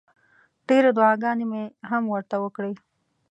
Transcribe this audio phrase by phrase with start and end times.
[0.67, 2.73] ډېرې دوعاګانې مې هم ورته وکړې.